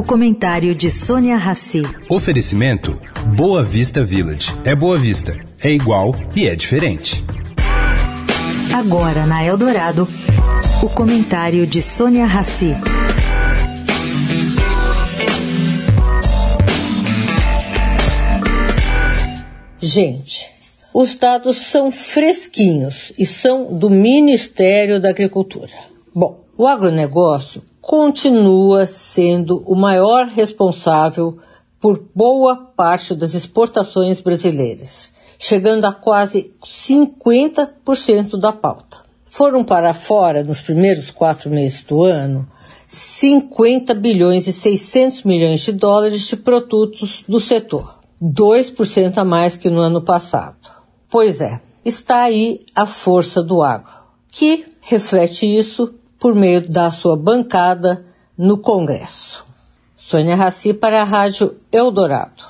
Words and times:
O 0.00 0.02
comentário 0.02 0.74
de 0.74 0.90
Sônia 0.90 1.36
Rassi. 1.36 1.82
Oferecimento 2.10 2.98
Boa 3.36 3.62
Vista 3.62 4.02
Village. 4.02 4.50
É 4.64 4.74
Boa 4.74 4.98
Vista, 4.98 5.38
é 5.62 5.70
igual 5.70 6.14
e 6.34 6.46
é 6.46 6.56
diferente. 6.56 7.22
Agora 8.74 9.26
na 9.26 9.44
Eldorado, 9.44 10.08
o 10.82 10.88
comentário 10.88 11.66
de 11.66 11.82
Sônia 11.82 12.24
Rassi. 12.24 12.74
Gente, 19.78 20.50
os 20.94 21.14
dados 21.14 21.58
são 21.58 21.90
fresquinhos 21.90 23.12
e 23.18 23.26
são 23.26 23.78
do 23.78 23.90
Ministério 23.90 24.98
da 24.98 25.10
Agricultura. 25.10 25.74
Bom, 26.14 26.40
o 26.56 26.66
agronegócio 26.66 27.62
continua 27.90 28.86
sendo 28.86 29.64
o 29.66 29.74
maior 29.74 30.28
responsável 30.28 31.40
por 31.80 32.04
boa 32.14 32.54
parte 32.54 33.16
das 33.16 33.34
exportações 33.34 34.20
brasileiras, 34.20 35.12
chegando 35.36 35.86
a 35.86 35.92
quase 35.92 36.54
50% 36.62 38.38
da 38.38 38.52
pauta. 38.52 38.98
Foram 39.24 39.64
para 39.64 39.92
fora, 39.92 40.44
nos 40.44 40.60
primeiros 40.60 41.10
quatro 41.10 41.50
meses 41.50 41.82
do 41.82 42.04
ano, 42.04 42.48
50 42.86 43.92
bilhões 43.94 44.46
e 44.46 44.52
600 44.52 45.24
milhões 45.24 45.58
de 45.58 45.72
dólares 45.72 46.28
de 46.28 46.36
produtos 46.36 47.24
do 47.26 47.40
setor, 47.40 47.98
2% 48.22 49.18
a 49.18 49.24
mais 49.24 49.56
que 49.56 49.68
no 49.68 49.80
ano 49.80 50.00
passado. 50.00 50.70
Pois 51.10 51.40
é, 51.40 51.60
está 51.84 52.22
aí 52.22 52.60
a 52.72 52.86
força 52.86 53.42
do 53.42 53.60
agro, 53.64 53.90
que 54.28 54.64
reflete 54.80 55.44
isso 55.44 55.92
por 56.20 56.34
meio 56.34 56.68
da 56.70 56.90
sua 56.90 57.16
bancada 57.16 58.04
no 58.36 58.58
Congresso. 58.58 59.44
Sônia 59.96 60.36
Raci 60.36 60.74
para 60.74 61.00
a 61.00 61.04
Rádio 61.04 61.56
Eldorado. 61.72 62.49